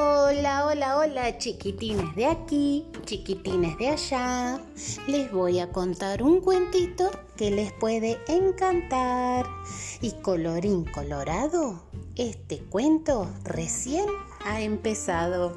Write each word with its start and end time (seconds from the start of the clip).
Hola, 0.00 0.64
hola, 0.66 0.96
hola, 0.96 1.38
chiquitines 1.38 2.14
de 2.14 2.26
aquí, 2.26 2.86
chiquitines 3.04 3.76
de 3.78 3.88
allá. 3.88 4.60
Les 5.08 5.32
voy 5.32 5.58
a 5.58 5.72
contar 5.72 6.22
un 6.22 6.40
cuentito 6.40 7.10
que 7.36 7.50
les 7.50 7.72
puede 7.72 8.16
encantar. 8.28 9.44
Y 10.00 10.12
colorín 10.22 10.84
colorado, 10.84 11.82
este 12.14 12.60
cuento 12.60 13.28
recién 13.42 14.06
ha 14.46 14.60
empezado. 14.60 15.56